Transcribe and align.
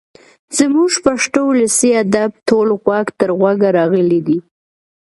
زموږ 0.57 0.91
پښتو 1.05 1.41
ولسي 1.47 1.89
ادب 2.03 2.31
ټول 2.47 2.67
غوږ 2.81 3.07
تر 3.19 3.29
غوږه 3.39 3.69
راغلی 3.77 4.19
دی. 4.27 4.37